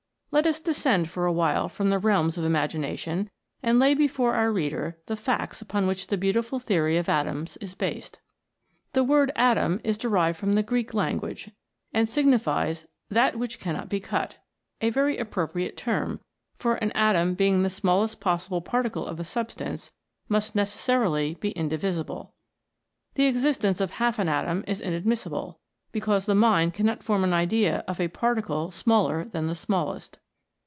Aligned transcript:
Let 0.33 0.47
us 0.47 0.61
descend 0.61 1.09
for 1.09 1.25
a 1.25 1.31
while 1.33 1.67
from 1.67 1.89
the 1.89 1.99
realms 1.99 2.37
of 2.37 2.45
imagination, 2.45 3.29
and 3.61 3.79
lay 3.79 3.93
before 3.93 4.33
our 4.33 4.49
reader 4.49 4.97
the 5.07 5.17
facts 5.17 5.61
upon 5.61 5.87
which 5.87 6.07
the 6.07 6.15
beautiful 6.15 6.57
theory 6.57 6.95
of 6.95 7.09
atoms 7.09 7.57
is 7.57 7.75
based. 7.75 8.21
The 8.93 9.03
word 9.03 9.33
"atom" 9.35 9.81
is 9.83 9.97
derived 9.97 10.37
from 10.39 10.53
the 10.53 10.63
Greek 10.63 10.93
lan 10.93 11.17
guage, 11.19 11.51
and 11.93 12.07
signifies" 12.07 12.85
that 13.19 13.37
which 13.37 13.59
cannot 13.59 13.89
be 13.89 13.99
cut," 13.99 14.37
a 14.79 14.89
very 14.89 15.17
appropriate 15.17 15.75
term, 15.75 16.21
for 16.55 16.75
an 16.75 16.93
atom 16.93 17.33
being 17.33 17.61
the 17.63 17.69
smallest 17.69 18.21
possible 18.21 18.61
particle 18.61 19.05
of 19.05 19.19
a 19.19 19.25
substance, 19.25 19.91
must 20.29 20.55
neces 20.55 20.77
sarily 20.77 21.37
be 21.37 21.49
indivisible. 21.57 22.31
The 23.15 23.25
existence 23.25 23.81
of 23.81 23.91
half 23.91 24.17
an 24.17 24.29
atom 24.29 24.63
is 24.65 24.79
inadmissible, 24.79 25.59
because 25.91 26.25
the 26.25 26.33
mind 26.33 26.73
cannot 26.73 27.03
form 27.03 27.21
an 27.25 27.33
idea 27.33 27.83
of 27.85 27.99
a 27.99 28.07
particle 28.07 28.71
smaller 28.71 29.25
than 29.25 29.47
the 29.47 29.55
smallest. 29.55 30.17